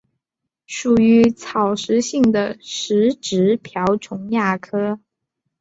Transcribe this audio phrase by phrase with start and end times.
[0.65, 4.99] 属于草食性的食植瓢虫亚科。